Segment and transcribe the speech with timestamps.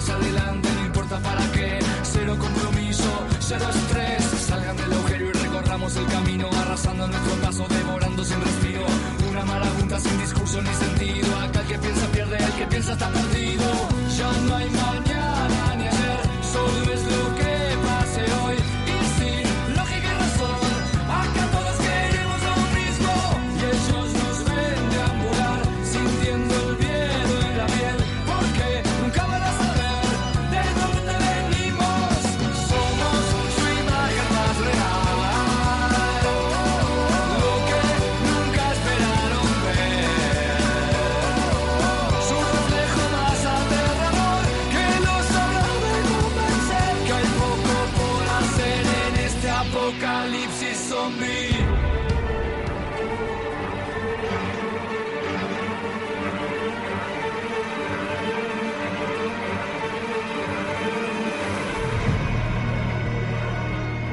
[0.00, 1.78] hacia adelante, no importa para qué.
[2.02, 4.24] Cero compromiso, cero estrés.
[4.48, 8.84] Salgan del agujero y recorramos el camino, arrasando nuestro paso, devorando sin respiro.
[9.30, 11.36] Una marabunta sin discurso ni sentido.
[11.40, 13.39] Acá el que piensa pierde, el que piensa está perdido.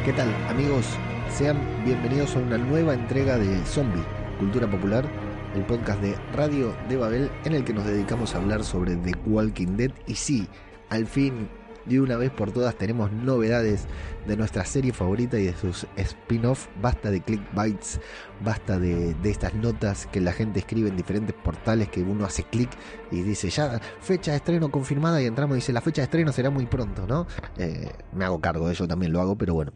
[0.07, 0.85] ¿Qué tal amigos?
[1.29, 4.05] Sean bienvenidos a una nueva entrega de Zombie,
[4.39, 5.05] Cultura Popular,
[5.53, 9.11] el podcast de Radio de Babel en el que nos dedicamos a hablar sobre The
[9.25, 9.91] Walking Dead.
[10.07, 10.47] Y sí,
[10.89, 11.49] al fin,
[11.83, 13.85] de una vez por todas, tenemos novedades
[14.25, 16.67] de nuestra serie favorita y de sus spin-off.
[16.81, 17.99] Basta de clickbites,
[18.45, 22.69] basta de, estas notas que la gente escribe en diferentes portales que uno hace clic
[23.11, 26.31] y dice ya fecha de estreno confirmada y entramos y dice la fecha de estreno
[26.31, 27.27] será muy pronto, ¿no?
[27.57, 29.73] Eh, me hago cargo de ello, también lo hago, pero bueno.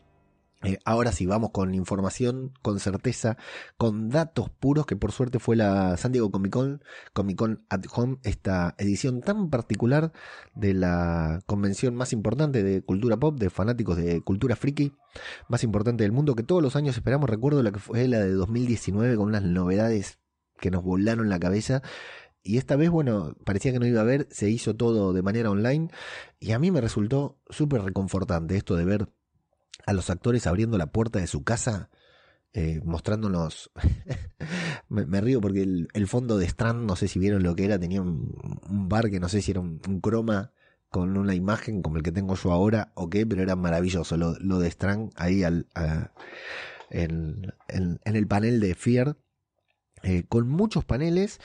[0.63, 3.37] Eh, ahora sí, vamos con información, con certeza,
[3.77, 7.83] con datos puros, que por suerte fue la San Diego Comic Con, Comic Con at
[7.95, 10.11] Home, esta edición tan particular
[10.53, 14.93] de la convención más importante de cultura pop, de fanáticos de cultura friki,
[15.47, 17.29] más importante del mundo, que todos los años esperamos.
[17.29, 20.19] Recuerdo la que fue la de 2019 con unas novedades
[20.59, 21.81] que nos volaron la cabeza.
[22.43, 25.49] Y esta vez, bueno, parecía que no iba a haber, se hizo todo de manera
[25.49, 25.89] online.
[26.39, 29.09] Y a mí me resultó súper reconfortante esto de ver
[29.85, 31.89] a los actores abriendo la puerta de su casa,
[32.53, 33.71] eh, mostrándonos.
[34.89, 38.01] me, río porque el, fondo de Strand, no sé si vieron lo que era, tenía
[38.01, 38.59] un,
[38.89, 40.51] bar que no sé si era un, croma
[40.89, 44.59] con una imagen como el que tengo yo ahora o qué, pero era maravilloso lo,
[44.59, 46.11] de Strand ahí al, a,
[46.89, 47.53] en,
[48.03, 49.17] el panel de Fear,
[50.03, 51.39] eh, con muchos paneles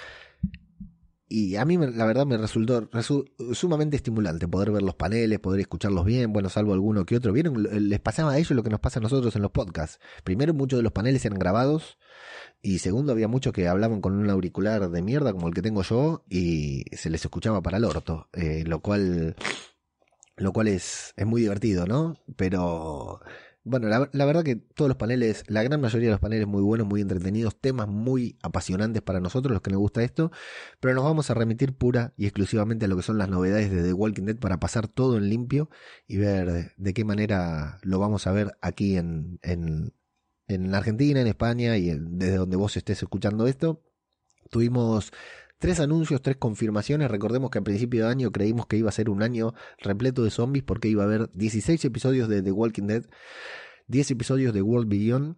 [1.28, 5.60] y a mí la verdad me resultó resu sumamente estimulante poder ver los paneles, poder
[5.60, 7.32] escucharlos bien, bueno, salvo alguno que otro.
[7.32, 7.88] ¿Vieron?
[7.88, 9.98] Les pasaba a ellos lo que nos pasa a nosotros en los podcasts.
[10.22, 11.98] Primero, muchos de los paneles eran grabados.
[12.62, 15.82] Y segundo, había muchos que hablaban con un auricular de mierda como el que tengo
[15.82, 18.28] yo y se les escuchaba para el orto.
[18.32, 19.34] Eh, lo cual,
[20.36, 22.16] lo cual es, es muy divertido, ¿no?
[22.36, 23.20] Pero
[23.66, 26.86] bueno, la, verdad que todos los paneles, la gran mayoría de los paneles muy buenos,
[26.86, 30.30] muy entretenidos, temas muy apasionantes para nosotros, los que nos gusta esto,
[30.78, 33.82] pero nos vamos a remitir pura y exclusivamente a lo que son las novedades de
[33.82, 35.68] The Walking Dead para pasar todo en limpio
[36.06, 39.92] y ver de, qué manera lo vamos a ver aquí en, en,
[40.46, 43.82] en Argentina, en España y desde donde vos estés escuchando esto.
[44.48, 45.12] Tuvimos
[45.58, 47.10] Tres anuncios, tres confirmaciones.
[47.10, 50.30] Recordemos que a principio de año creímos que iba a ser un año repleto de
[50.30, 53.04] zombies porque iba a haber 16 episodios de The Walking Dead,
[53.86, 55.36] 10 episodios de World Beyond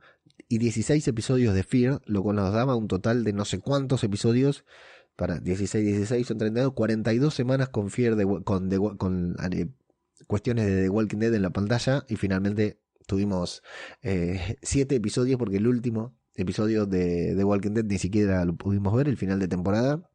[0.48, 4.02] y 16 episodios de Fear, lo cual nos daba un total de no sé cuántos
[4.02, 4.64] episodios
[5.14, 9.68] para 16, 16 son 32, 42 semanas con Fear de, con, con eh,
[10.26, 13.62] cuestiones de The Walking Dead en la pantalla y finalmente tuvimos
[14.02, 18.94] eh, siete episodios porque el último episodio de The Walking Dead ni siquiera lo pudimos
[18.96, 20.07] ver, el final de temporada.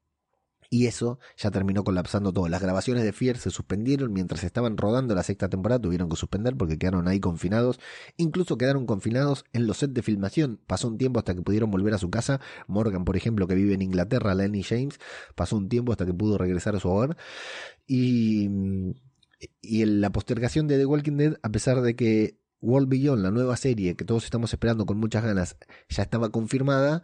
[0.73, 2.47] Y eso ya terminó colapsando todo.
[2.47, 5.79] Las grabaciones de Fear se suspendieron mientras estaban rodando la sexta temporada.
[5.79, 7.79] Tuvieron que suspender porque quedaron ahí confinados.
[8.17, 10.59] Incluso quedaron confinados en los sets de filmación.
[10.66, 12.41] Pasó un tiempo hasta que pudieron volver a su casa.
[12.66, 15.00] Morgan, por ejemplo, que vive en Inglaterra, Lenny James,
[15.35, 17.17] pasó un tiempo hasta que pudo regresar a su hogar.
[17.85, 18.50] Y,
[19.62, 23.29] y en la postergación de The Walking Dead, a pesar de que World Beyond, la
[23.29, 25.56] nueva serie que todos estamos esperando con muchas ganas,
[25.88, 27.03] ya estaba confirmada,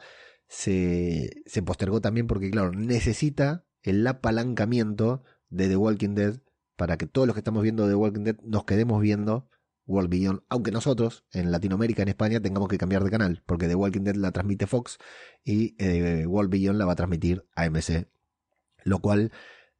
[0.50, 6.42] se, se postergó también porque, claro, necesita el apalancamiento de The Walking Dead
[6.76, 9.48] para que todos los que estamos viendo The Walking Dead nos quedemos viendo
[9.86, 13.76] World Beyond, aunque nosotros en Latinoamérica, en España, tengamos que cambiar de canal, porque The
[13.76, 14.98] Walking Dead la transmite Fox
[15.44, 18.08] y eh, World Beyond la va a transmitir AMC,
[18.84, 19.32] lo cual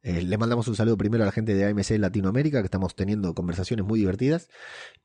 [0.02, 3.34] eh, le mandamos un saludo primero a la gente de AMC Latinoamérica, que estamos teniendo
[3.34, 4.48] conversaciones muy divertidas.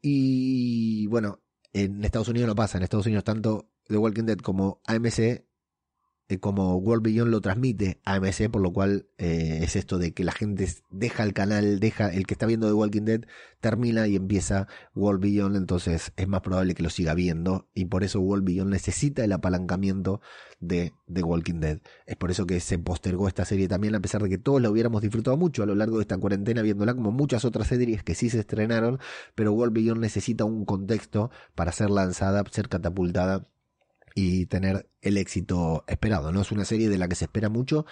[0.01, 1.41] Y bueno,
[1.73, 2.77] en Estados Unidos no pasa.
[2.77, 5.44] En Estados Unidos tanto The Walking Dead como AMC
[6.39, 10.31] como World Beyond lo transmite AMC, por lo cual eh, es esto de que la
[10.31, 13.21] gente deja el canal, deja el que está viendo The Walking Dead,
[13.59, 18.03] termina y empieza World Beyond, entonces es más probable que lo siga viendo y por
[18.03, 20.19] eso World Beyond necesita el apalancamiento
[20.59, 21.79] de The Walking Dead.
[22.07, 24.71] Es por eso que se postergó esta serie también, a pesar de que todos la
[24.71, 28.15] hubiéramos disfrutado mucho a lo largo de esta cuarentena, viéndola como muchas otras series que
[28.15, 28.99] sí se estrenaron,
[29.35, 33.47] pero World Beyond necesita un contexto para ser lanzada, ser catapultada
[34.15, 36.31] y tener el éxito esperado.
[36.31, 37.85] No es una serie de la que se espera mucho,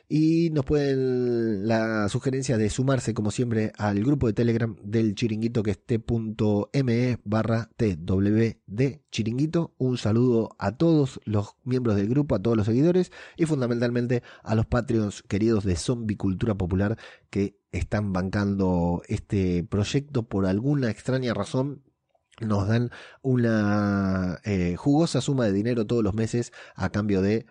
[0.10, 5.64] y nos pueden la sugerencia de sumarse como siempre al grupo de Telegram del chiringuito
[5.64, 9.74] que es t.me barra twd chiringuito.
[9.78, 14.54] Un saludo a todos los miembros del grupo, a todos los seguidores y fundamentalmente a
[14.56, 16.98] los Patreons queridos de Zombie Cultura Popular
[17.30, 21.84] que están bancando este proyecto por alguna extraña razón
[22.42, 22.92] nos dan
[23.22, 27.46] una eh, jugosa suma de dinero todos los meses a cambio de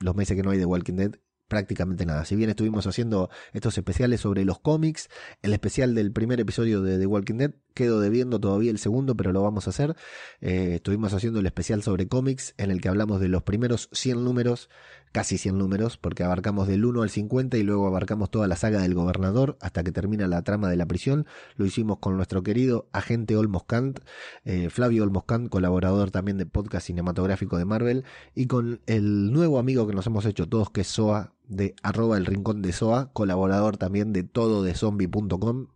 [0.00, 1.12] los meses que no hay de Walking Dead
[1.48, 2.24] prácticamente nada.
[2.24, 5.08] Si bien estuvimos haciendo estos especiales sobre los cómics,
[5.42, 9.32] el especial del primer episodio de The Walking Dead, quedo debiendo todavía el segundo, pero
[9.32, 9.96] lo vamos a hacer.
[10.40, 14.24] Eh, estuvimos haciendo el especial sobre cómics, en el que hablamos de los primeros 100
[14.24, 14.70] números,
[15.12, 18.80] casi 100 números, porque abarcamos del 1 al 50 y luego abarcamos toda la saga
[18.80, 21.26] del gobernador hasta que termina la trama de la prisión.
[21.56, 24.00] Lo hicimos con nuestro querido agente Olmos Kant,
[24.44, 28.04] eh, Flavio Olmos Kant, colaborador también de podcast cinematográfico de Marvel,
[28.34, 32.16] y con el nuevo amigo que nos hemos hecho todos, que es Soa, de arroba
[32.16, 35.66] el rincón de Soa, colaborador también de todo de zombie.com,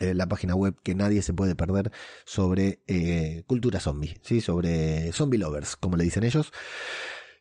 [0.00, 1.92] eh, la página web que nadie se puede perder
[2.24, 4.40] sobre eh, cultura zombie, ¿sí?
[4.40, 6.52] sobre zombie lovers, como le dicen ellos.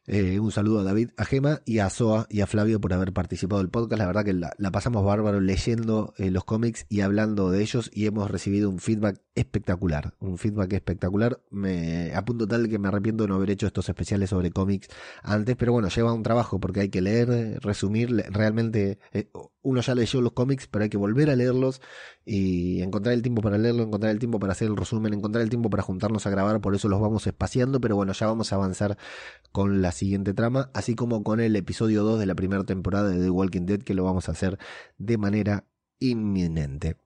[0.07, 3.13] Eh, un saludo a David, a Gema y a Soa y a Flavio por haber
[3.13, 4.00] participado del podcast.
[4.00, 8.31] La verdad que la, pasamos bárbaro leyendo los cómics y hablando de ellos y hemos
[8.31, 10.15] recibido un feedback espectacular.
[10.19, 11.39] Un feedback espectacular.
[11.51, 14.88] Me apunto tal que me arrepiento de no haber hecho estos especiales sobre cómics
[15.21, 18.09] antes, pero bueno, lleva un trabajo porque hay que leer, resumir.
[18.31, 18.97] Realmente
[19.61, 21.81] uno ya leyó los cómics, pero hay que volver a leerlos
[22.25, 25.50] y encontrar el tiempo para leerlo, encontrar el tiempo para hacer el resumen, encontrar el
[25.50, 26.61] tiempo para juntarnos a grabar.
[26.61, 28.97] Por eso los vamos espaciando, pero bueno, ya vamos a avanzar
[29.51, 33.19] con las siguiente trama, así como con el episodio 2 de la primera temporada de
[33.19, 34.57] The Walking Dead, que lo vamos a hacer
[34.97, 35.65] de manera
[36.00, 36.97] inminente.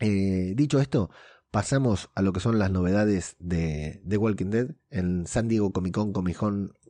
[0.00, 1.10] Eh, dicho esto,
[1.50, 5.94] pasamos a lo que son las novedades de The Walking Dead en San Diego Comic
[5.94, 6.36] Con, Comic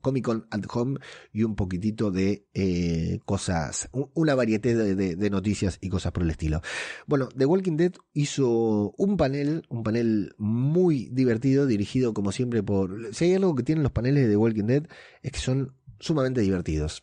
[0.04, 1.00] Comic Con at Home
[1.32, 6.60] y un poquitito de eh, cosas, una variedad de, noticias y cosas por el estilo.
[7.06, 13.14] Bueno, The Walking Dead hizo un panel, un panel muy divertido, dirigido como siempre por...
[13.14, 14.86] Si hay algo que tienen los paneles de The Walking Dead
[15.22, 17.02] es que son sumamente divertidos.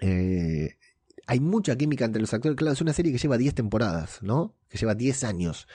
[0.00, 0.76] Eh,
[1.26, 2.56] hay mucha química entre los actores.
[2.56, 4.54] Claro, es una serie que lleva 10 temporadas, ¿no?
[4.68, 5.66] Que lleva 10 años,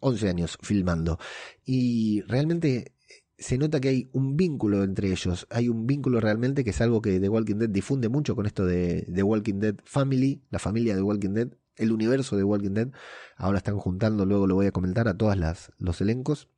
[0.00, 1.18] 11 eh, años filmando.
[1.64, 2.92] Y realmente
[3.40, 5.46] se nota que hay un vínculo entre ellos.
[5.50, 8.66] Hay un vínculo realmente que es algo que The Walking Dead difunde mucho con esto
[8.66, 12.88] de The Walking Dead Family, la familia de Walking Dead, el universo de Walking Dead.
[13.36, 15.36] Ahora están juntando, luego lo voy a comentar a todos
[15.78, 16.48] los elencos.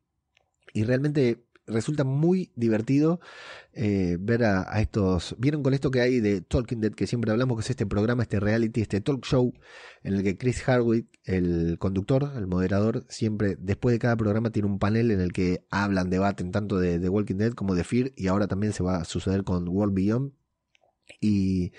[0.73, 3.19] Y realmente resulta muy divertido
[3.73, 5.35] eh, ver a, estos.
[5.39, 8.23] ¿Vieron con esto que hay de Talking Dead que siempre hablamos, que es este programa,
[8.23, 9.53] este reality, este talk show,
[10.03, 14.67] en el que Chris Hardwick, el conductor, el moderador, siempre después de cada programa tiene
[14.67, 18.11] un panel en el que hablan, debaten tanto de, de Walking Dead como de Fear,
[18.15, 20.31] y ahora también se va a suceder con World Beyond.
[21.19, 21.73] Y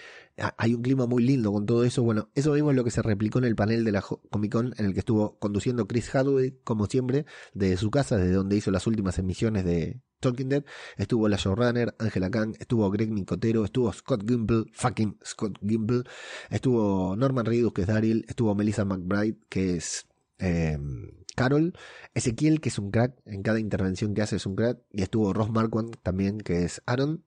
[0.57, 2.03] hay un clima muy lindo con todo eso.
[2.03, 4.75] Bueno, eso mismo es lo que se replicó en el panel de la Comic Con
[4.79, 8.71] en el que estuvo conduciendo Chris Hadley, como siempre, desde su casa, desde donde hizo
[8.71, 10.65] las últimas emisiones de Talking Dead.
[10.97, 16.03] Estuvo la showrunner, Angela Kang, estuvo Greg Nicotero, estuvo Scott Gimple, fucking Scott Gimple,
[16.51, 20.07] estuvo Norman Reedus, que es Daryl, estuvo Melissa McBride, que es
[20.39, 21.75] em, Carol,
[22.15, 25.33] Ezequiel, que es un crack, en cada intervención que hace es un crack, y estuvo
[25.33, 27.25] Ross Marquand también, que es Aaron,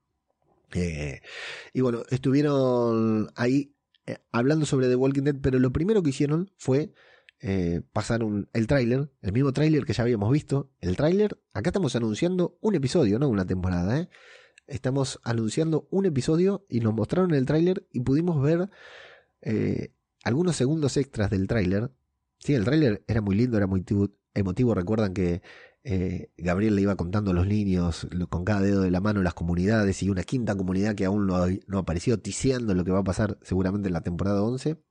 [0.73, 1.21] eh,
[1.73, 6.51] y bueno, estuvieron ahí eh, hablando sobre The Walking Dead, pero lo primero que hicieron
[6.57, 6.93] fue
[7.39, 10.71] eh, pasar un, el tráiler, el mismo tráiler que ya habíamos visto.
[10.79, 14.09] El tráiler, acá estamos anunciando un episodio, no una temporada,
[14.65, 18.69] Estamos anunciando un episodio y nos mostraron el tráiler y pudimos ver
[20.25, 21.89] algunos segundos extras del tráiler
[22.39, 23.83] Sí, el tráiler era muy lindo, era muy
[24.33, 24.73] emotivo.
[24.73, 25.41] Recuerdan que
[25.89, 29.33] eh, Gabriel le iba contando a los niños con cada dedo de la mano las
[29.33, 32.99] comunidades y una quinta comunidad que aún no no ha aparecido, ticiando lo que va
[32.99, 34.83] a pasar seguramente en la temporada 11.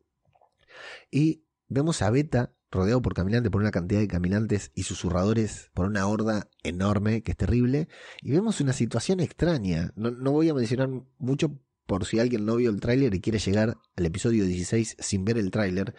[1.10, 5.84] Y vemos a Beta rodeado por caminantes, por una cantidad de caminantes y susurradores, por
[5.84, 7.88] una horda enorme que es terrible.
[8.22, 9.92] Y vemos una situación extraña.
[9.96, 10.88] No, no voy a mencionar
[11.18, 15.26] mucho por si alguien no vio el tráiler y quiere llegar al episodio 16 sin
[15.26, 15.94] ver el tráiler.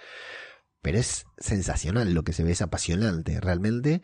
[0.81, 4.01] Pero es sensacional lo que se ve, es apasionante realmente.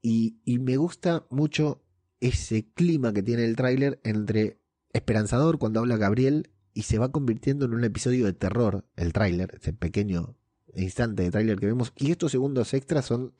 [0.00, 1.82] Y, y me gusta mucho
[2.20, 4.60] ese clima que tiene el tráiler entre
[4.92, 9.58] esperanzador cuando habla Gabriel y se va convirtiendo en un episodio de terror, el tráiler,
[9.60, 10.36] ese pequeño
[10.74, 13.34] instante de tráiler que vemos, y estos segundos extras son,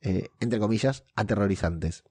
[0.00, 2.04] eh, entre comillas, aterrorizantes.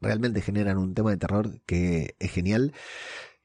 [0.00, 2.72] Realmente generan un tema de terror que es genial,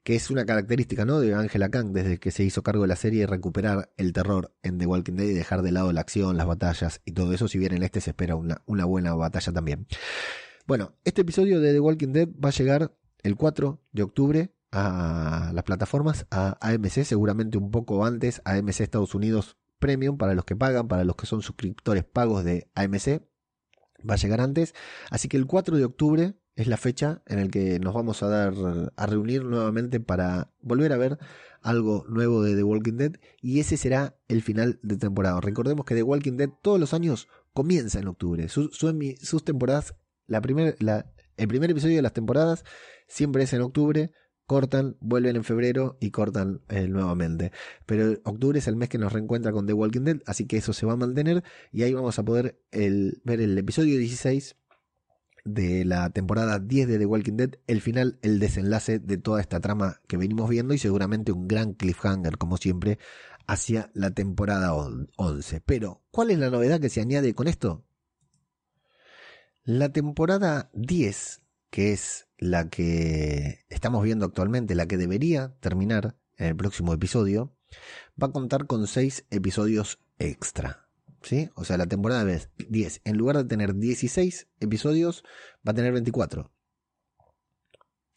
[0.04, 1.18] que es una característica ¿no?
[1.18, 4.78] de Angela Kang desde que se hizo cargo de la serie, recuperar el terror en
[4.78, 7.58] The Walking Dead y dejar de lado la acción, las batallas y todo eso, si
[7.58, 9.86] bien en este se espera una, una buena batalla también.
[10.66, 15.50] Bueno, este episodio de The Walking Dead va a llegar el 4 de octubre a
[15.54, 20.56] las plataformas, a AMC, seguramente un poco antes, AMC Estados Unidos Premium para los que
[20.56, 23.22] pagan, para los que son suscriptores pagos de AMC.
[24.08, 24.74] Va a llegar antes.
[25.10, 28.28] Así que el 4 de octubre es la fecha en la que nos vamos a
[28.28, 28.54] dar
[28.96, 31.18] a reunir nuevamente para volver a ver
[31.62, 35.40] algo nuevo de The Walking Dead y ese será el final de temporada.
[35.40, 38.48] Recordemos que The Walking Dead todos los años comienza en octubre.
[38.48, 39.94] Sus, sus temporadas,
[40.26, 40.40] la
[41.36, 42.64] el primer episodio de las temporadas
[43.08, 44.12] siempre es en octubre
[44.46, 47.52] cortan, vuelven en febrero y cortan eh, nuevamente.
[47.86, 50.72] Pero octubre es el mes que nos reencuentra con The Walking Dead, así que eso
[50.72, 54.56] se va a mantener y ahí vamos a poder ver el episodio 16
[55.44, 59.60] de la temporada 10 de The Walking Dead, el final, el desenlace de toda esta
[59.60, 62.98] trama que venimos viendo y seguramente un gran cliffhanger, como siempre,
[63.46, 65.60] hacia la temporada 11.
[65.60, 67.84] Pero, ¿cuál es la novedad que se añade con esto?
[69.64, 76.48] La temporada 10, que es la que estamos viendo actualmente, la que debería terminar en
[76.48, 77.56] el próximo episodio,
[78.22, 80.86] va a contar con 6 episodios extra.
[81.22, 81.48] ¿Sí?
[81.54, 82.26] O sea, la temporada
[82.68, 85.24] 10, en lugar de tener 16 episodios,
[85.66, 86.52] va a tener 24.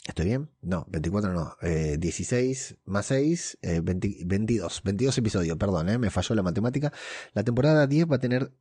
[0.06, 0.50] ¿Estoy bien?
[0.62, 1.56] No, 24 no.
[1.62, 4.82] 16 eh, más 6, 22.
[4.84, 6.92] 22 episodios, perdón, eh, me falló la matemática.
[7.32, 8.52] La temporada 10 va a tener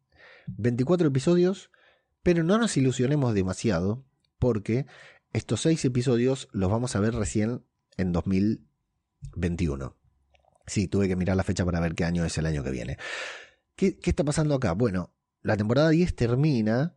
[0.47, 1.73] 24 episodios,
[2.23, 4.05] pero no nos ilusionemos demasiado,
[4.39, 4.87] porque
[5.33, 7.65] estos seis episodios los vamos a ver recién
[7.97, 9.97] en 2021.
[10.67, 12.99] Sí, tuve que mirar la fecha para ver qué año es el año que viene.
[13.77, 14.73] ¿Qué, está pasando acá?
[14.73, 16.97] Bueno, la temporada 10 termina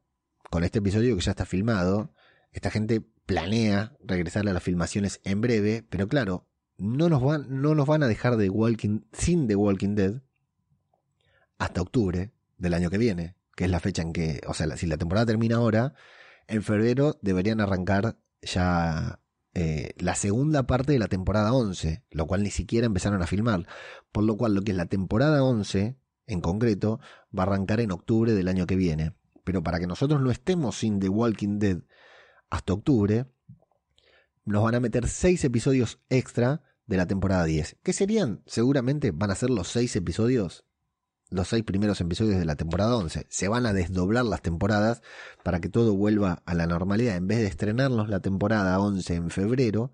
[0.49, 2.13] con este episodio que ya está filmado.
[2.51, 7.75] Esta gente planea regresar a las filmaciones en breve, pero claro, no nos van, no
[7.75, 10.21] nos van a dejar de Walking, sin The Walking Dead
[11.59, 14.87] hasta octubre del año que viene, que es la fecha en que, o sea, si
[14.87, 15.93] la temporada termina ahora,
[16.49, 19.21] en febrero deberían arrancar ya
[19.53, 23.67] eh, la segunda parte de la temporada 11, lo cual ni siquiera empezaron a filmar.
[24.11, 26.99] Por lo cual lo que es la temporada 11, en concreto,
[27.37, 29.15] va a arrancar en octubre del año que viene.
[29.43, 31.77] Pero para que nosotros no estemos sin The Walking Dead
[32.49, 33.27] hasta octubre,
[34.45, 37.77] nos van a meter seis episodios extra de la temporada 10.
[37.83, 38.41] ¿Qué serían?
[38.47, 40.65] Seguramente van a ser los seis episodios
[41.29, 43.27] los seis primeros episodios de la temporada 11.
[43.29, 45.01] Se van a desdoblar las temporadas
[45.43, 47.15] para que todo vuelva a la normalidad.
[47.15, 49.91] En vez de estrenarnos la temporada 11 en febrero,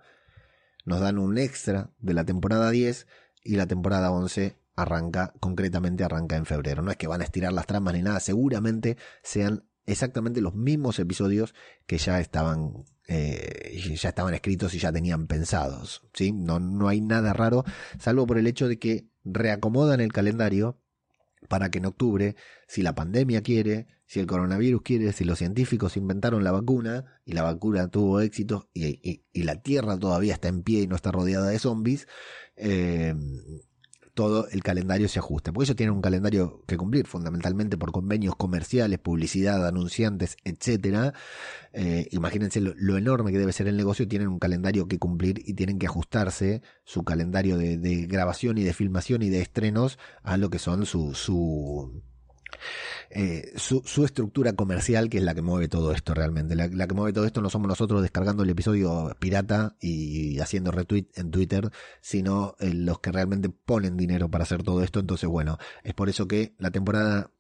[0.85, 3.07] nos dan un extra de la temporada 10
[3.43, 6.81] y la temporada 11 arranca, concretamente arranca en febrero.
[6.81, 10.99] No es que van a estirar las tramas ni nada, seguramente sean exactamente los mismos
[10.99, 11.53] episodios
[11.85, 16.01] que ya estaban eh, ya estaban escritos y ya tenían pensados.
[16.13, 16.31] ¿sí?
[16.31, 17.63] No, no hay nada raro,
[17.99, 20.79] salvo por el hecho de que reacomodan el calendario
[21.47, 22.35] para que en octubre,
[22.67, 27.33] si la pandemia quiere, si el coronavirus quiere, si los científicos inventaron la vacuna y
[27.33, 31.49] la vacuna tuvo éxito y, la Tierra todavía está en pie y no está rodeada
[31.49, 32.07] de zombies,
[32.55, 33.15] eh,
[34.15, 35.51] todo el calendario se ajusta.
[35.53, 41.13] Porque ellos tienen un calendario que cumplir, fundamentalmente por convenios comerciales, publicidad, anunciantes, etcétera.
[41.73, 45.53] Eh, imagínense lo, enorme que debe ser el negocio, tienen un calendario que cumplir y
[45.53, 50.37] tienen que ajustarse su calendario de, de grabación y de filmación y de estrenos a
[50.37, 52.01] lo que son su, su
[53.09, 56.55] eh, su, estructura comercial, que es la que mueve todo esto realmente.
[56.55, 61.07] La, que mueve todo esto no somos nosotros descargando el episodio pirata y haciendo retweet
[61.15, 61.69] en Twitter,
[62.01, 64.99] sino eh, los que realmente ponen dinero para hacer todo esto.
[64.99, 67.31] Entonces, bueno, es por eso que la temporada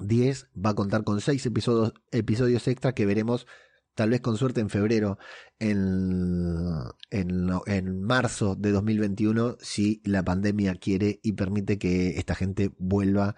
[0.00, 3.46] 10 va a contar con 6 episodios, episodios extra que veremos
[3.94, 5.18] tal vez con suerte en febrero,
[5.58, 6.64] en,
[7.10, 13.36] en, en, marzo de 2021, si la pandemia quiere y permite que esta gente vuelva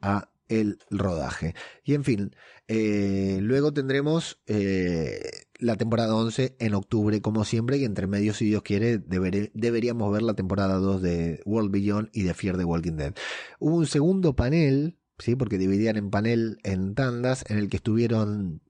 [0.00, 1.54] a el rodaje.
[1.84, 2.36] Y en fin,
[2.68, 8.46] eh, luego tendremos eh, la temporada 11 en octubre, como siempre, y entre medio, si
[8.46, 12.96] Dios quiere, deberíamos ver la temporada 2 de World Beyond y de Fear the Walking
[12.96, 13.14] Dead.
[13.60, 15.36] Hubo un segundo panel, ¿sí?
[15.36, 18.60] porque dividían en panel en tandas, en el que estuvieron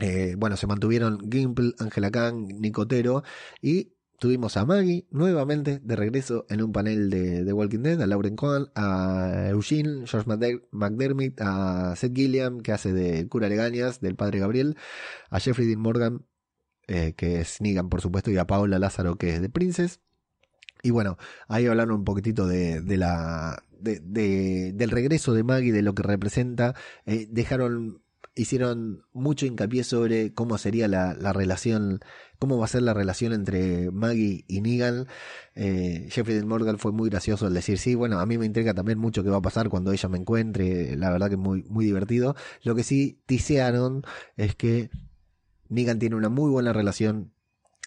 [0.00, 3.24] eh, bueno, se mantuvieron Gimple, Angela Kang, Nicotero
[3.60, 8.06] y tuvimos a Maggie nuevamente de regreso en un panel de, The Walking Dead, a
[8.06, 10.28] Lauren Cohen, a Eugene, George
[10.72, 14.76] McDermott, a Seth Gilliam, que hace de cura Legañas, del padre Gabriel,
[15.30, 16.26] a Jeffrey Dean Morgan,
[16.88, 20.00] eh, que es Negan, por supuesto, y a Paula Lázaro, que es de Princess.
[20.82, 25.82] Y bueno, ahí hablaron un poquitito de, de la, de, del regreso de Maggie, de
[25.82, 26.74] lo que representa.
[27.06, 28.02] Eh, dejaron
[28.38, 32.00] hicieron mucho hincapié sobre cómo sería la, relación,
[32.38, 35.06] cómo va a ser la relación entre Maggie y Negan.
[35.56, 38.98] Eh, Jeffrey Morgan fue muy gracioso al decir, sí, bueno, a mí me intriga también
[38.98, 41.84] mucho qué va a pasar cuando ella me encuentre, la verdad que es muy, muy
[41.84, 42.36] divertido.
[42.62, 44.04] Lo que sí tisearon
[44.36, 44.90] es que
[45.68, 47.32] Negan tiene una muy buena relación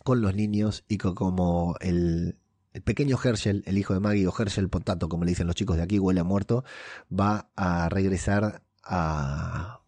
[0.03, 2.37] con los niños y como el,
[2.73, 5.77] el pequeño Herschel, el hijo de Maggie, o Herschel Potato, como le dicen los chicos
[5.77, 6.65] de aquí, huele a muerto,
[7.09, 9.80] va a regresar a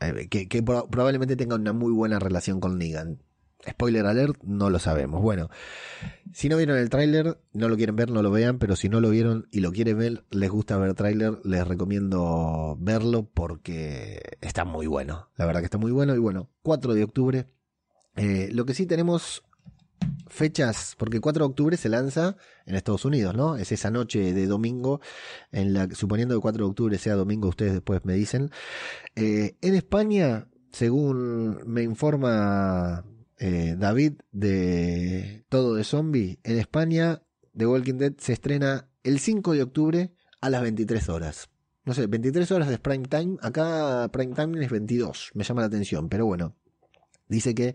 [0.00, 3.22] eh, que, probablemente tenga una muy buena relación con Negan.
[3.68, 5.20] Spoiler alert, no lo sabemos.
[5.20, 5.50] Bueno,
[6.32, 9.00] si no vieron el tráiler, no lo quieren ver, no lo vean, pero si no
[9.00, 14.64] lo vieron y lo quieren ver, les gusta ver tráiler, les recomiendo verlo porque está
[14.64, 15.28] muy bueno.
[15.36, 16.14] La verdad que está muy bueno.
[16.14, 17.46] Y bueno, 4 de octubre.
[18.16, 19.42] Eh, lo que sí tenemos
[20.30, 23.56] fechas, porque 4 de octubre se lanza en Estados Unidos, ¿no?
[23.56, 25.00] Es esa noche de domingo,
[25.52, 28.50] en la, suponiendo que 4 de octubre sea domingo, ustedes después me dicen.
[29.16, 33.04] Eh, en España, según me informa
[33.38, 37.22] eh, David de Todo de Zombie, en España
[37.56, 41.50] The Walking Dead se estrena el 5 de octubre a las 23 horas.
[41.84, 43.36] No sé, 23 horas de prime time.
[43.42, 46.54] Acá prime time es 22, me llama la atención, pero bueno.
[47.28, 47.74] Dice que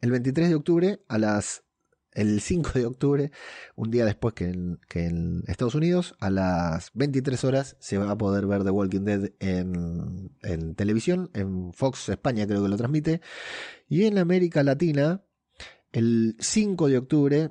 [0.00, 1.64] el 23 de octubre a las
[2.12, 3.30] el 5 de octubre,
[3.76, 8.46] un día después que en, Estados Unidos, a las 23 horas se va a poder
[8.46, 13.20] ver The Walking Dead en, en televisión, en Fox España creo que lo transmite,
[13.88, 15.22] y en América Latina,
[15.92, 17.50] el 5 de octubre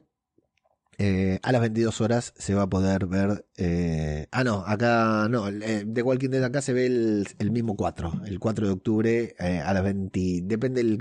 [1.02, 3.46] eh, a las 22 horas se va a poder ver.
[3.56, 5.48] Eh, ah, no, acá no.
[5.48, 8.24] Eh, The Walking Dead acá se ve el, mismo 4.
[8.26, 10.42] El 4 de octubre eh, a las 20.
[10.44, 11.00] Depende el,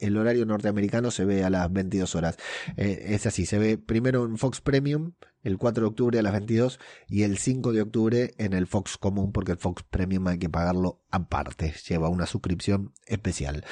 [0.00, 2.36] el, horario norteamericano, se ve a las 22 horas.
[2.76, 6.78] es así, se ve primero en Fox Premium, el 4 de octubre a las 22,
[7.08, 10.50] y el 5 de octubre en el Fox Común, porque el Fox Premium hay que
[10.50, 11.74] pagarlo aparte.
[11.88, 13.64] Lleva una suscripción especial.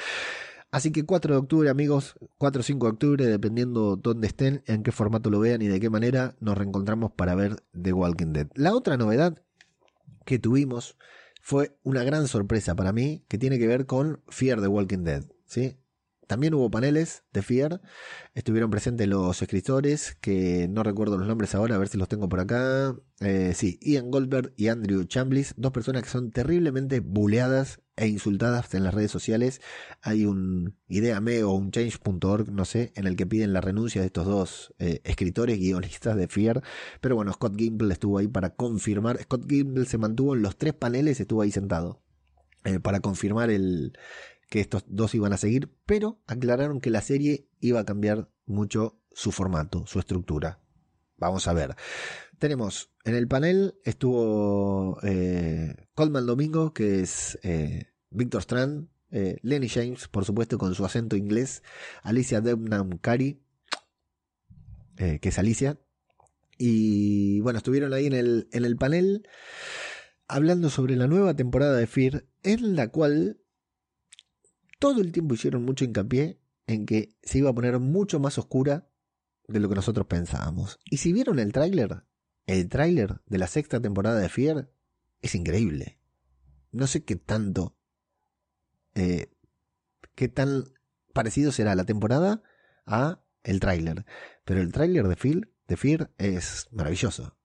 [0.71, 4.83] Así que 4 de octubre, amigos, 4 o 5 de octubre, dependiendo dónde estén, en
[4.83, 8.47] qué formato lo vean y de qué manera, nos reencontramos para ver The Walking Dead.
[8.53, 9.41] La otra novedad
[10.25, 10.95] que tuvimos
[11.41, 15.23] fue una gran sorpresa para mí, que tiene que ver con Fear the Walking Dead.
[15.45, 15.77] ¿sí?
[16.29, 17.81] También hubo paneles de FIAR,
[18.35, 22.29] estuvieron presentes los escritores, que no recuerdo los nombres ahora, a ver si los tengo
[22.29, 22.95] por acá.
[23.19, 28.71] Eh, sí, Ian Goldberg y Andrew Chamblis, dos personas que son terriblemente buleadas e insultadas
[28.75, 29.59] en las redes sociales.
[30.03, 34.05] Hay un ideame o un change.org, no sé, en el que piden la renuncia de
[34.05, 36.61] estos dos eh, escritores, guionistas de FIAR.
[37.01, 39.19] Pero bueno, Scott Gimple estuvo ahí para confirmar.
[39.19, 42.03] Scott Gimple se mantuvo en los tres paneles, estuvo ahí sentado.
[42.65, 43.93] Eh, para confirmar el,
[44.49, 48.99] que estos dos iban a seguir, pero aclararon que la serie iba a cambiar mucho
[49.11, 50.59] su formato, su estructura.
[51.17, 51.75] Vamos a ver.
[52.39, 60.07] Tenemos en el panel estuvo eh, Domingo, que es eh, Victor Strand, eh, Lenny James,
[60.07, 61.63] por supuesto, con su acento inglés,
[62.03, 63.41] Alicia Debnam Cary,
[64.97, 65.79] eh, que es Alicia.
[66.57, 69.27] Y bueno, estuvieron ahí en el, en el panel
[70.27, 73.39] hablando sobre la nueva temporada de Fear, en la cual
[74.79, 78.89] todo el tiempo hicieron mucho hincapié en que se iba a poner mucho más oscura
[79.47, 80.79] de lo que nosotros pensábamos.
[80.85, 82.03] Y si vieron el tráiler,
[82.45, 84.71] el tráiler de la sexta temporada de Fear
[85.21, 85.99] es increíble.
[86.71, 87.75] No sé qué tanto,
[88.95, 89.31] eh,
[90.15, 90.65] qué tan
[91.13, 92.43] parecido será la temporada
[92.85, 94.05] a el tráiler.
[94.45, 97.37] Pero el tráiler de Fear, de Fear es maravilloso.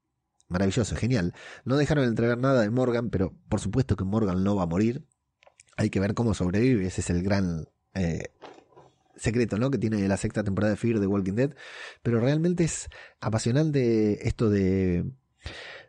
[0.48, 1.34] Maravilloso, genial.
[1.64, 5.06] No dejaron entregar nada de Morgan, pero por supuesto que Morgan no va a morir
[5.76, 6.86] hay que ver cómo sobrevive.
[6.86, 8.28] Ese es el gran eh,
[9.16, 9.70] secreto, ¿no?
[9.70, 11.54] Que tiene la sexta temporada de Fear de Walking Dead.
[12.02, 12.88] Pero realmente es
[13.20, 15.04] apasionante esto de,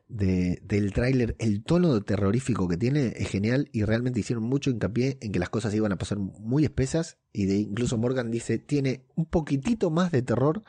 [0.08, 1.36] del tráiler.
[1.39, 5.50] El tono terrorífico que tiene es genial y realmente hicieron mucho hincapié en que las
[5.50, 7.17] cosas iban a pasar muy espesas.
[7.32, 10.63] Y de incluso Morgan dice, tiene un poquitito más de terror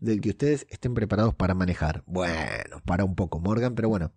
[0.00, 2.02] del que ustedes estén preparados para manejar.
[2.06, 4.12] Bueno, para un poco Morgan, pero bueno.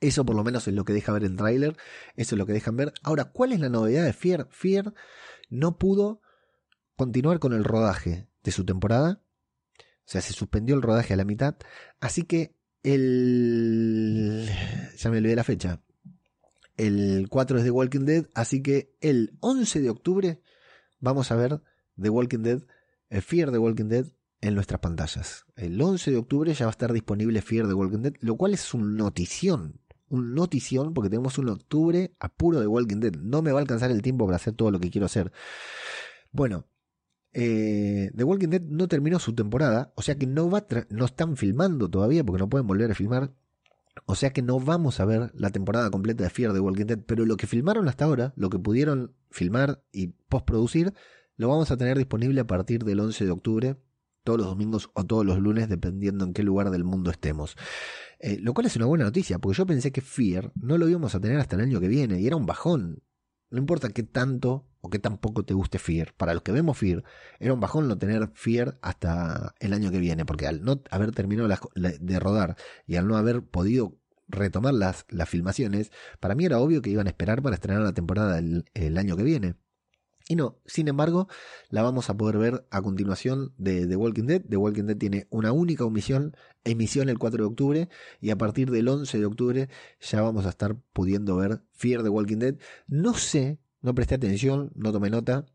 [0.00, 1.76] Eso por lo menos es lo que deja ver el tráiler,
[2.16, 2.92] eso es lo que dejan ver.
[3.02, 4.48] Ahora, ¿cuál es la novedad de Fear?
[4.50, 4.92] Fear
[5.48, 6.20] no pudo
[6.96, 9.22] continuar con el rodaje de su temporada,
[9.78, 11.56] o sea, se suspendió el rodaje a la mitad,
[12.00, 14.48] así que el...
[14.96, 15.82] ya me olvidé la fecha.
[16.76, 20.40] El 4 es The Walking Dead, así que el 11 de octubre
[21.00, 21.62] vamos a ver
[22.00, 22.62] The Walking Dead,
[23.08, 24.06] eh, Fear The Walking Dead
[24.42, 25.46] en nuestras pantallas.
[25.56, 28.52] El 11 de octubre ya va a estar disponible Fear The Walking Dead, lo cual
[28.54, 33.16] es un notición un notición porque tenemos un octubre a puro de Walking Dead.
[33.16, 35.32] No me va a alcanzar el tiempo para hacer todo lo que quiero hacer.
[36.32, 36.66] Bueno,
[37.32, 41.36] eh, The Walking Dead no terminó su temporada, o sea que no, va no están
[41.36, 43.32] filmando todavía porque no pueden volver a filmar.
[44.04, 46.98] O sea que no vamos a ver la temporada completa de Fear de Walking Dead,
[47.06, 50.92] pero lo que filmaron hasta ahora, lo que pudieron filmar y postproducir,
[51.36, 53.76] lo vamos a tener disponible a partir del 11 de octubre,
[54.24, 57.56] todos los domingos o todos los lunes, dependiendo en qué lugar del mundo estemos.
[58.18, 61.14] Eh, lo cual es una buena noticia, porque yo pensé que Fear no lo íbamos
[61.14, 63.02] a tener hasta el año que viene, y era un bajón.
[63.50, 66.14] No importa qué tanto o qué tan poco te guste Fear.
[66.14, 67.04] Para los que vemos Fear,
[67.38, 71.12] era un bajón no tener Fear hasta el año que viene, porque al no haber
[71.12, 73.98] terminado de rodar y al no haber podido
[74.28, 77.92] retomar las, las filmaciones, para mí era obvio que iban a esperar para estrenar la
[77.92, 79.54] temporada el año que viene.
[80.28, 81.28] Y no, sin embargo,
[81.70, 84.42] la vamos a poder ver a continuación de The Walking Dead.
[84.42, 87.88] The Walking Dead tiene una única emisión, emisión el 4 de octubre,
[88.20, 89.68] y a partir del 11 de octubre
[90.00, 92.56] ya vamos a estar pudiendo ver Fear The Walking Dead.
[92.88, 95.46] No sé, no presté atención, no tomé nota,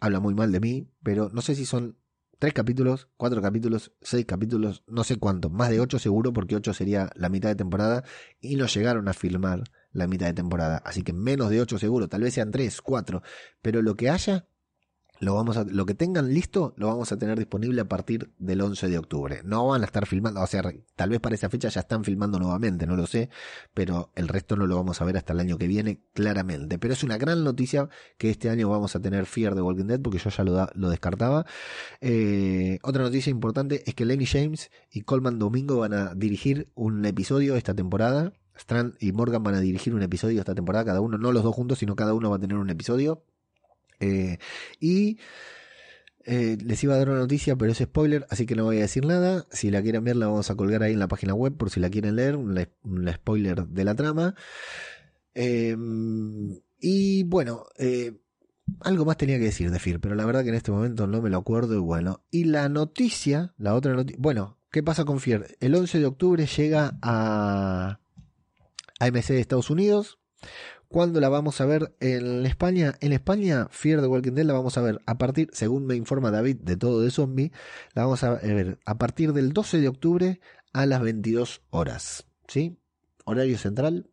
[0.00, 1.96] habla muy mal de mí, pero no sé si son
[2.42, 6.74] tres capítulos, cuatro capítulos, seis capítulos, no sé cuánto, más de ocho seguro, porque ocho
[6.74, 8.02] sería la mitad de temporada,
[8.40, 10.78] y no llegaron a filmar la mitad de temporada.
[10.78, 13.22] Así que menos de 8 seguro, tal vez sean 3, 4,
[13.60, 14.48] pero lo que haya,
[15.22, 18.60] lo, vamos a, lo que tengan listo, lo vamos a tener disponible a partir del
[18.60, 19.40] 11 de octubre.
[19.44, 20.64] No van a estar filmando, o sea,
[20.96, 23.30] tal vez para esa fecha ya están filmando nuevamente, no lo sé,
[23.72, 26.76] pero el resto no lo vamos a ver hasta el año que viene, claramente.
[26.76, 30.00] Pero es una gran noticia que este año vamos a tener Fear de Walking Dead,
[30.00, 31.46] porque yo ya lo, lo descartaba.
[32.00, 37.04] Eh, otra noticia importante es que Lenny James y Coleman Domingo van a dirigir un
[37.04, 41.16] episodio esta temporada Strand y Morgan van a dirigir un episodio esta temporada, cada uno,
[41.16, 43.24] no los dos juntos, sino cada uno va a tener un episodio.
[44.02, 44.38] Eh,
[44.80, 45.18] y
[46.24, 48.82] eh, les iba a dar una noticia, pero es spoiler, así que no voy a
[48.82, 49.46] decir nada.
[49.50, 51.80] Si la quieren ver, la vamos a colgar ahí en la página web por si
[51.80, 52.58] la quieren leer, un,
[53.12, 54.34] spoiler de la trama.
[55.34, 55.76] Eh,
[56.78, 57.64] y bueno,
[58.80, 61.22] algo más tenía que decir de Fear, pero la verdad que en este momento no
[61.22, 61.74] me lo acuerdo.
[61.74, 65.56] Y bueno, y la noticia, la otra noticia, bueno, ¿qué pasa con Fear?
[65.60, 68.00] El 11 de octubre llega a
[68.98, 70.18] AMC de Estados Unidos.
[70.92, 72.96] ¿Cuándo la vamos a ver en España?
[73.00, 76.30] En España, Fear the Walking Dead la vamos a ver a partir, según me informa
[76.30, 77.50] David de todo de zombie,
[77.94, 80.40] la vamos a ver a partir del 12 de octubre
[80.74, 82.26] a las 22 horas.
[82.46, 82.76] ¿Sí?
[83.24, 84.10] Horario central.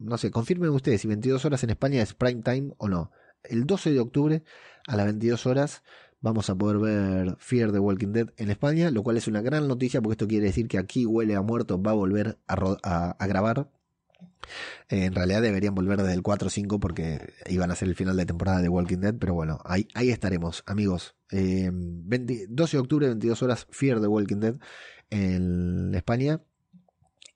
[0.00, 3.12] No sé, confirmen ustedes si 22 horas en España es prime time o no.
[3.44, 4.42] El 12 de octubre
[4.88, 5.84] a las 22 horas
[6.20, 9.68] vamos a poder ver Fear the Walking Dead en España, lo cual es una gran
[9.68, 13.70] noticia porque esto quiere decir que aquí Huele a Muerto va a volver a grabar
[14.88, 18.16] en realidad deberían volver desde el 4 o 5 porque iban a ser el final
[18.16, 21.16] de temporada de Walking Dead, pero bueno, ahí, ahí estaremos, amigos.
[21.30, 21.70] 12 eh,
[22.50, 24.56] de octubre, 22 horas, Fear the Walking Dead
[25.10, 26.40] en España.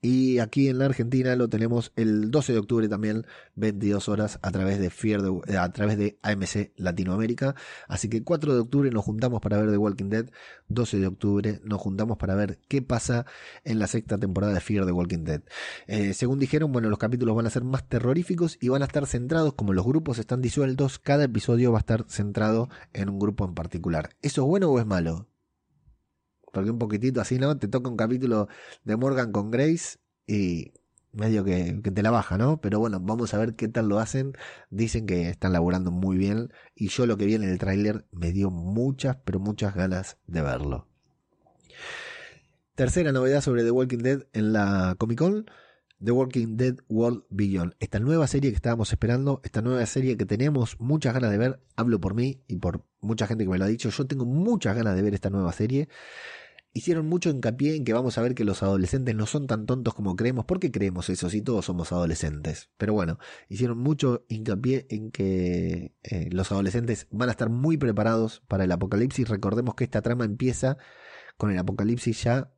[0.03, 4.49] Y aquí en la Argentina lo tenemos el 12 de octubre también, 22 horas a
[4.49, 7.53] través de Fear eh, a través de AMC Latinoamérica.
[7.87, 10.25] Así que 4 de octubre nos juntamos para ver The Walking Dead,
[10.69, 13.27] 12 de octubre nos juntamos para ver qué pasa
[13.63, 15.43] en la sexta temporada de Fear the Walking Dead.
[15.85, 19.05] Eh, según dijeron, bueno, los capítulos van a ser más terroríficos y van a estar
[19.05, 23.45] centrados, como los grupos están disueltos, cada episodio va a estar centrado en un grupo
[23.45, 24.09] en particular.
[24.23, 25.30] ¿Eso es bueno o es malo?
[26.51, 27.57] Porque un poquitito así, ¿no?
[27.57, 28.47] Te toca un capítulo
[28.83, 30.73] de Morgan con Grace y
[31.13, 32.61] medio que, te la baja, ¿no?
[32.61, 34.33] Pero bueno, vamos a ver qué tal lo hacen.
[34.69, 38.31] Dicen que están laburando muy bien y yo lo que vi en el tráiler me
[38.31, 40.87] dio muchas, pero muchas ganas de verlo.
[42.75, 45.45] Tercera novedad sobre The Walking Dead en la Comic Con.
[46.03, 47.75] The Walking Dead World Beyond.
[47.79, 51.59] Esta nueva serie que estábamos esperando, esta nueva serie que tenemos muchas ganas de ver,
[51.75, 54.75] hablo por mí y por mucha gente que me lo ha dicho, yo tengo muchas
[54.75, 55.89] ganas de ver esta nueva serie
[56.73, 59.93] hicieron mucho hincapié en que vamos a ver que los adolescentes no son tan tontos
[59.93, 60.45] como creemos.
[60.45, 62.69] ¿Por qué creemos eso si todos somos adolescentes?
[62.77, 68.41] Pero bueno, hicieron mucho hincapié en que eh, los adolescentes van a estar muy preparados
[68.47, 69.27] para el apocalipsis.
[69.27, 70.77] Recordemos que esta trama empieza
[71.37, 72.53] con el apocalipsis ya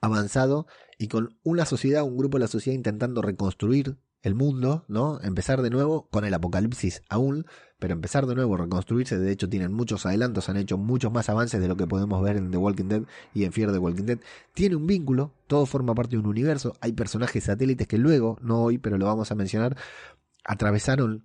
[0.00, 0.66] avanzado
[0.98, 3.98] y con una sociedad, un grupo de la sociedad intentando reconstruir
[4.28, 5.20] el mundo, ¿no?
[5.22, 7.46] Empezar de nuevo con el apocalipsis aún,
[7.78, 9.18] pero empezar de nuevo, reconstruirse.
[9.18, 12.36] De hecho, tienen muchos adelantos, han hecho muchos más avances de lo que podemos ver
[12.36, 13.02] en The Walking Dead
[13.34, 14.18] y en Fear the Walking Dead.
[14.54, 16.74] Tiene un vínculo, todo forma parte de un universo.
[16.80, 19.76] Hay personajes satélites que luego, no hoy, pero lo vamos a mencionar,
[20.44, 21.24] atravesaron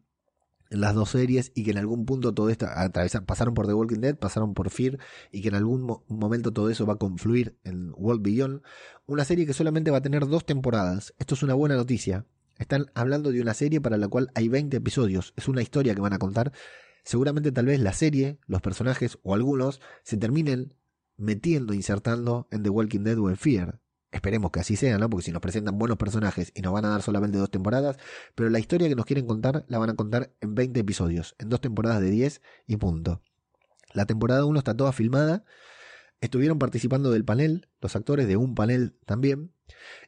[0.69, 3.99] las dos series y que en algún punto todo esto atravesaron, pasaron por The Walking
[3.99, 4.97] Dead, pasaron por Fear
[5.31, 8.61] y que en algún momento todo eso va a confluir en World Beyond,
[9.05, 11.13] una serie que solamente va a tener dos temporadas.
[11.19, 12.25] Esto es una buena noticia.
[12.57, 15.33] Están hablando de una serie para la cual hay 20 episodios.
[15.35, 16.51] Es una historia que van a contar.
[17.03, 20.75] Seguramente tal vez la serie, los personajes o algunos se terminen
[21.17, 23.79] metiendo, insertando en The Walking Dead o en Fear.
[24.11, 25.09] Esperemos que así sea, ¿no?
[25.09, 27.97] Porque si nos presentan buenos personajes y nos van a dar solamente dos temporadas,
[28.35, 31.49] pero la historia que nos quieren contar la van a contar en 20 episodios, en
[31.49, 33.21] dos temporadas de 10 y punto.
[33.91, 35.45] La temporada 1 está toda filmada,
[36.21, 39.51] estuvieron participando del panel, los actores de un panel también,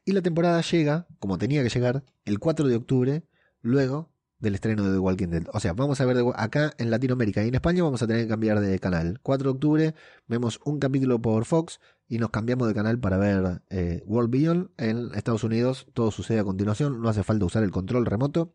[0.06, 3.24] y la temporada llega, como tenía que llegar, el 4 de octubre,
[3.62, 5.44] luego del estreno de The Walking Dead.
[5.54, 8.30] O sea, vamos a ver acá en Latinoamérica y en España vamos a tener que
[8.30, 9.20] cambiar de canal.
[9.24, 9.96] 4 de octubre
[10.28, 14.70] vemos un capítulo por Fox y nos cambiamos de canal para ver eh, World Beyond.
[14.78, 18.54] En Estados Unidos todo sucede a continuación, no hace falta usar el control remoto.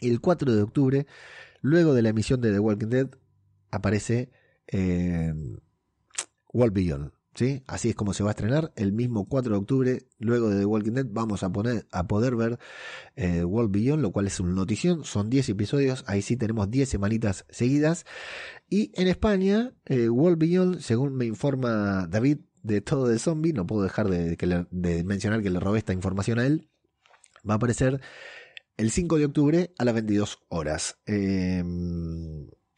[0.00, 1.06] Y el 4 de octubre,
[1.60, 3.08] luego de la emisión de The Walking Dead,
[3.70, 4.30] aparece
[4.66, 5.32] eh,
[6.52, 7.12] World Beyond.
[7.34, 7.64] ¿Sí?
[7.66, 10.06] Así es como se va a estrenar el mismo 4 de octubre.
[10.18, 12.58] Luego de The Walking Dead vamos a, poner, a poder ver
[13.16, 15.04] eh, World Beyond, lo cual es un notición.
[15.04, 18.06] Son 10 episodios, ahí sí tenemos 10 semanitas seguidas.
[18.70, 23.66] Y en España, eh, World Beyond, según me informa David de todo de zombie, no
[23.66, 26.70] puedo dejar de, mencionar que le robé esta información a él,
[27.48, 28.00] va a aparecer
[28.76, 30.98] el 5 de octubre a las 22 horas.
[31.06, 31.62] Eh,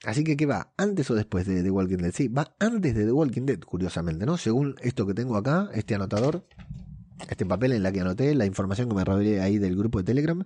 [0.04, 0.72] Así que, ¿qué va?
[0.76, 2.12] ¿Antes o después de The Walking Dead?
[2.12, 4.36] Sí, va antes de The Walking Dead, curiosamente, ¿no?
[4.36, 6.46] Según esto que tengo acá, este anotador,
[7.28, 10.04] este papel en la que anoté la información que me revelé ahí del grupo de
[10.04, 10.44] Telegram.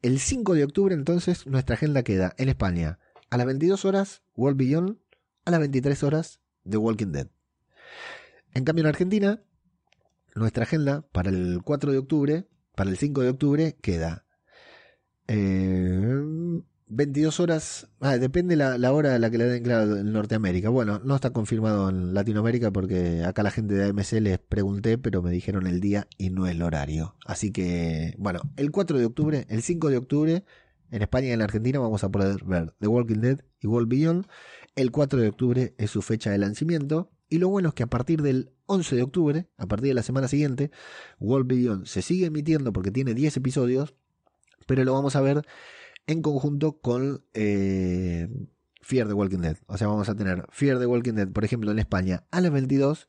[0.00, 2.98] El 5 de octubre, entonces, nuestra agenda queda en España
[3.30, 4.96] a las 22 horas, World Beyond,
[5.44, 7.28] a las 23 horas, The Walking Dead.
[8.54, 9.42] En cambio, en Argentina,
[10.34, 14.24] nuestra agenda para el 4 de octubre, para el 5 de octubre, queda
[15.26, 20.12] eh, 22 horas, ah, depende la, la hora a la que le den claro en
[20.12, 20.68] Norteamérica.
[20.70, 25.22] Bueno, no está confirmado en Latinoamérica porque acá la gente de AMC les pregunté, pero
[25.22, 27.16] me dijeron el día y no el horario.
[27.26, 30.44] Así que, bueno, el 4 de octubre, el 5 de octubre,
[30.90, 34.26] en España y en Argentina vamos a poder ver The Walking Dead y World Beyond.
[34.74, 37.10] El 4 de octubre es su fecha de lanzamiento.
[37.28, 40.02] Y lo bueno es que a partir del 11 de octubre, a partir de la
[40.02, 40.70] semana siguiente,
[41.20, 43.94] World Beyond se sigue emitiendo porque tiene 10 episodios,
[44.66, 45.42] pero lo vamos a ver
[46.08, 48.28] en conjunto con eh,
[48.80, 49.58] Fear the Walking Dead.
[49.66, 52.50] O sea, vamos a tener Fear the Walking Dead, por ejemplo, en España a las
[52.50, 53.06] 22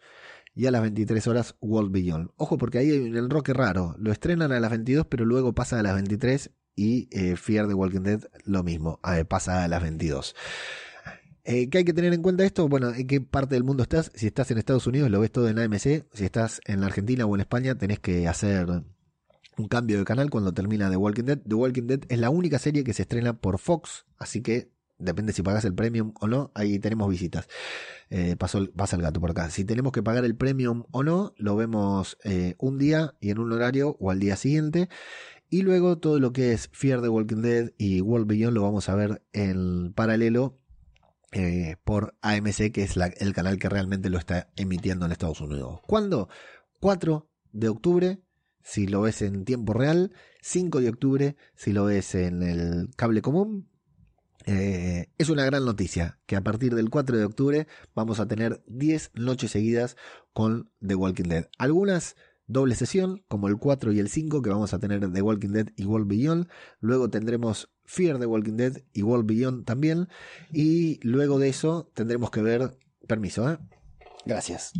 [0.53, 2.29] y a las 23 horas World Beyond.
[2.35, 3.95] Ojo, porque ahí hay el rock raro.
[3.97, 7.73] Lo estrenan a las 22, pero luego pasa a las 23 y eh, Fear the
[7.73, 10.35] Walking Dead lo mismo, pasa a las 22.
[11.45, 12.67] Eh, ¿Qué hay que tener en cuenta esto?
[12.67, 14.11] Bueno, ¿en qué parte del mundo estás?
[14.13, 16.05] Si estás en Estados Unidos, lo ves todo en AMC.
[16.13, 18.83] Si estás en la Argentina o en España, tenés que hacer
[19.59, 21.39] un cambio de canal cuando termina The Walking Dead.
[21.39, 25.33] The Walking Dead es la única serie que se estrena por Fox, así que depende
[25.33, 27.47] si pagas el premium o no, ahí tenemos visitas.
[28.09, 29.49] Eh, pasó, pasa el gato por acá.
[29.49, 33.39] Si tenemos que pagar el premium o no, lo vemos eh, un día y en
[33.39, 34.89] un horario o al día siguiente.
[35.49, 38.87] Y luego todo lo que es Fear the Walking Dead y World Beyond lo vamos
[38.87, 40.59] a ver en paralelo
[41.31, 45.79] eh, por AMC, que es el canal que realmente lo está emitiendo en Estados Unidos.
[45.87, 46.29] ¿Cuándo?
[46.79, 48.21] 4 de octubre
[48.69, 53.23] si lo ves en tiempo real, 5 de octubre si lo ves en el cable
[53.23, 53.67] común.
[54.45, 58.63] Eh, es una gran noticia que a partir del 4 de octubre vamos a tener
[58.67, 59.97] 10 noches seguidas
[60.33, 61.49] con The Walking Dead.
[61.57, 65.49] Algunas doble sesión, como el 4 y el 5 que vamos a tener The Walking
[65.49, 66.47] Dead y World Beyond.
[66.79, 70.09] Luego tendremos Fear the Walking Dead y World Beyond también.
[70.53, 72.77] Y luego de eso tendremos que ver...
[73.07, 73.57] Permiso, ¿eh?
[74.27, 74.73] Gracias.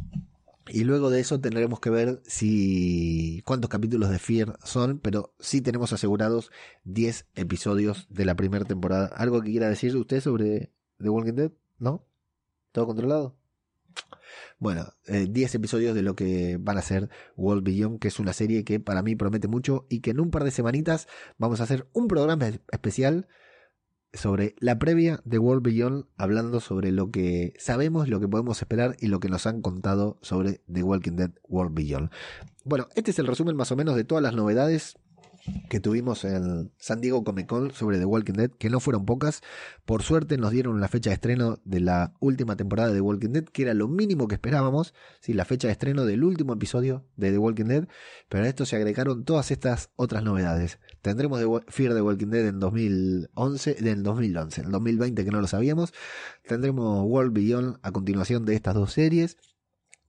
[0.71, 5.62] Y luego de eso tendremos que ver si cuántos capítulos de Fear son, pero sí
[5.62, 6.51] tenemos asegurados
[6.84, 9.08] 10 episodios de la primera temporada.
[9.08, 11.51] ¿Algo que quiera decir usted sobre The Walking Dead?
[11.79, 12.05] ¿No?
[12.71, 13.36] ¿Todo controlado?
[14.60, 18.34] Bueno, 10 eh, episodios de lo que van a ser World Beyond, que es una
[18.34, 21.63] serie que para mí promete mucho y que en un par de semanitas vamos a
[21.63, 23.27] hacer un programa especial
[24.13, 28.95] sobre la previa de World Beyond, hablando sobre lo que sabemos, lo que podemos esperar
[29.00, 32.10] y lo que nos han contado sobre The Walking Dead World Beyond.
[32.65, 34.98] Bueno, este es el resumen más o menos de todas las novedades
[35.70, 39.42] que tuvimos en San Diego Comic Con sobre The Walking Dead, que no fueron pocas.
[39.86, 43.30] Por suerte nos dieron la fecha de estreno de la última temporada de The Walking
[43.30, 45.34] Dead, que era lo mínimo que esperábamos, ¿sí?
[45.34, 47.88] la fecha de estreno del último episodio de The Walking Dead,
[48.28, 50.80] pero a esto se agregaron todas estas otras novedades.
[51.02, 55.48] Tendremos The Fear The Walking Dead en 2011, en 2011, en 2020 que no lo
[55.48, 55.94] sabíamos.
[56.48, 59.38] Tendremos World Beyond a continuación de estas dos series.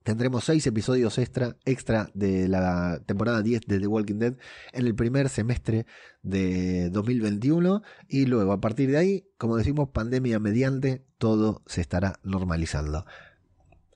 [0.03, 4.33] Tendremos seis episodios extra, extra de la temporada 10 de The Walking Dead
[4.73, 5.85] en el primer semestre
[6.23, 12.19] de 2021 y luego a partir de ahí, como decimos, pandemia mediante, todo se estará
[12.23, 13.05] normalizando.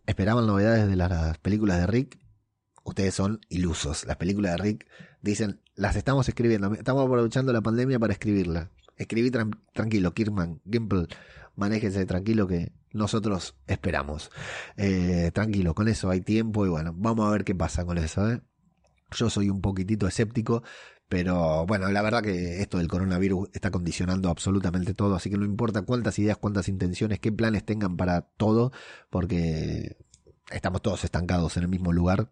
[0.06, 2.20] ¿Esperaban novedades de las películas de Rick?
[2.84, 4.06] Ustedes son ilusos.
[4.06, 4.88] Las películas de Rick
[5.24, 8.70] dicen, las estamos escribiendo, estamos aprovechando la pandemia para escribirla.
[8.96, 9.32] Escribí
[9.74, 11.08] tranquilo, Kirkman, Gimple,
[11.56, 14.32] manéjense tranquilo que nosotros esperamos.
[14.78, 18.30] Eh, tranquilo, con eso hay tiempo y bueno, vamos a ver qué pasa con eso.
[18.32, 18.42] ¿eh?
[19.12, 20.64] Yo soy un poquitito escéptico,
[21.10, 25.46] pero bueno, la verdad que esto del coronavirus está condicionando absolutamente todo, así que no
[25.46, 28.72] importa cuántas ideas, cuántas intenciones, qué planes tengan para todo,
[29.10, 29.98] porque
[30.52, 32.30] estamos todos estancados en el mismo lugar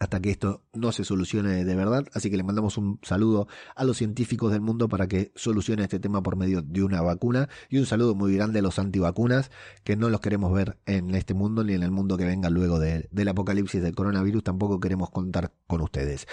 [0.00, 2.06] hasta que esto no se solucione de verdad.
[2.12, 6.00] Así que le mandamos un saludo a los científicos del mundo para que solucione este
[6.00, 7.48] tema por medio de una vacuna.
[7.68, 9.50] Y un saludo muy grande a los antivacunas,
[9.84, 12.78] que no los queremos ver en este mundo ni en el mundo que venga luego
[12.78, 14.44] del apocalipsis del coronavirus.
[14.44, 16.26] Tampoco queremos contar con ustedes.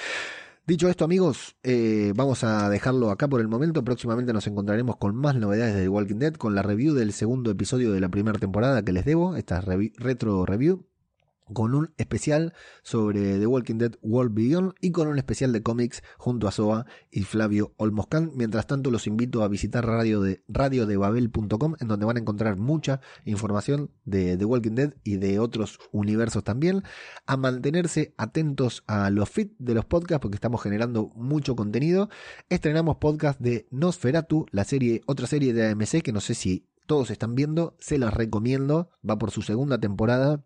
[0.67, 3.83] Dicho esto, amigos, eh, vamos a dejarlo acá por el momento.
[3.83, 7.49] Próximamente nos encontraremos con más novedades de The Walking Dead, con la review del segundo
[7.49, 10.85] episodio de la primera temporada que les debo, esta retro review
[11.53, 16.03] con un especial sobre The Walking Dead World Beyond y con un especial de cómics
[16.17, 18.31] junto a Soa y Flavio Olmoscan.
[18.35, 23.01] Mientras tanto, los invito a visitar radio de, radiodebabel.com en donde van a encontrar mucha
[23.25, 26.83] información de The Walking Dead y de otros universos también.
[27.25, 32.09] A mantenerse atentos a los feeds de los podcasts porque estamos generando mucho contenido.
[32.49, 37.09] Estrenamos podcast de Nosferatu, la serie, otra serie de AMC que no sé si todos
[37.09, 40.43] están viendo, se las recomiendo, va por su segunda temporada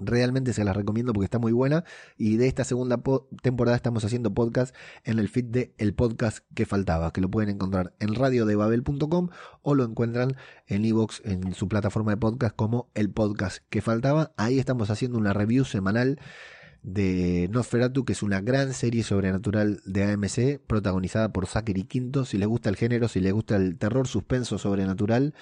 [0.00, 1.84] Realmente se las recomiendo porque está muy buena.
[2.16, 3.00] Y de esta segunda
[3.42, 7.50] temporada estamos haciendo podcast en el feed de El Podcast que faltaba, que lo pueden
[7.50, 9.28] encontrar en radiodebabel.com
[9.62, 10.36] o lo encuentran
[10.66, 14.32] en iVoox, en su plataforma de podcast como El Podcast que faltaba.
[14.36, 16.18] Ahí estamos haciendo una review semanal
[16.82, 22.24] de Nosferatu, que es una gran serie sobrenatural de AMC, protagonizada por Zachary Quinto.
[22.24, 25.34] Si les gusta el género, si les gusta el terror suspenso sobrenatural,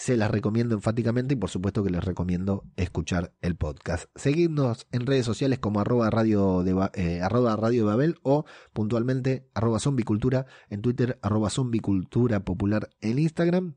[0.00, 4.06] se las recomiendo enfáticamente y por supuesto que les recomiendo escuchar el podcast.
[4.16, 9.78] Seguidnos en redes sociales como arroba radio de, eh, arroba radio Babel o puntualmente arroba
[9.78, 13.74] zombicultura en Twitter, arroba zombicultura popular en Instagram.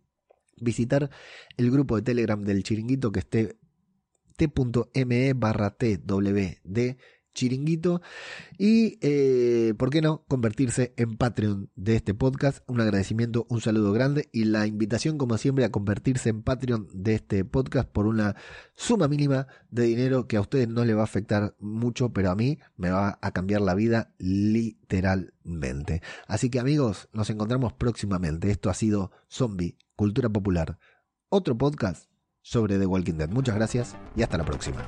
[0.62, 1.09] Visitar
[1.57, 3.57] el grupo de Telegram del chiringuito que esté
[4.38, 6.95] t.me barra twd
[7.33, 8.01] chiringuito
[8.57, 12.63] y, eh, ¿por qué no?, convertirse en Patreon de este podcast.
[12.67, 17.15] Un agradecimiento, un saludo grande y la invitación, como siempre, a convertirse en Patreon de
[17.15, 18.35] este podcast por una
[18.75, 22.35] suma mínima de dinero que a ustedes no le va a afectar mucho, pero a
[22.35, 26.01] mí me va a cambiar la vida literalmente.
[26.27, 28.51] Así que amigos, nos encontramos próximamente.
[28.51, 30.77] Esto ha sido Zombie, Cultura Popular,
[31.29, 32.09] otro podcast
[32.41, 33.29] sobre The Walking Dead.
[33.29, 34.87] Muchas gracias y hasta la próxima.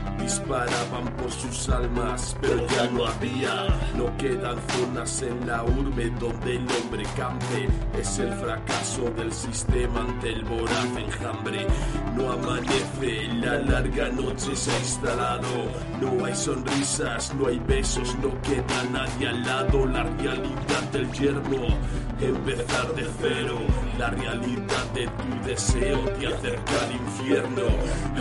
[0.21, 3.67] Disparaban por sus almas, pero ya no había.
[3.97, 7.67] No quedan zonas en la urbe donde el hombre campe.
[7.99, 11.67] Es el fracaso del sistema ante el voraz enjambre.
[12.15, 15.47] No amanece, la larga noche se ha instalado.
[16.01, 19.85] No hay sonrisas, no hay besos, no queda nadie al lado.
[19.85, 21.67] La realidad del yermo,
[22.19, 23.57] empezar de cero.
[23.97, 27.63] La realidad de tu deseo te acerca al infierno.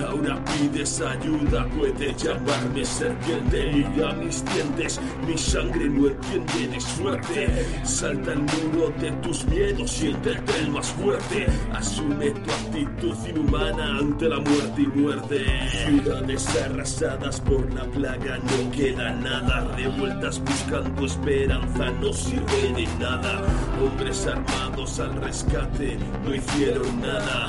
[0.09, 3.73] Ahora pides ayuda, puede llamarme serpiente.
[3.73, 7.67] Liga mis dientes, mi sangre no entiende de suerte.
[7.85, 11.47] Salta el muro de tus miedos, siéntete el más fuerte.
[11.73, 15.45] Asume tu actitud inhumana ante la muerte y muerte.
[15.85, 19.75] Ciudades arrasadas por la plaga, no queda nada.
[19.77, 23.43] Revueltas buscando esperanza, no sirve de nada.
[23.83, 27.47] Hombres armados al rescate, no hicieron nada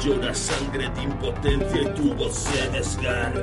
[0.00, 3.42] llora sangre de impotencia y tu voz se desgarra.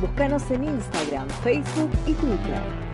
[0.00, 2.85] Búscanos en Instagram, Facebook y Twitter.